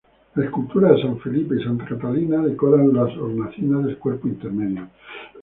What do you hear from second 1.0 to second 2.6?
San Felipe y Santa Catalina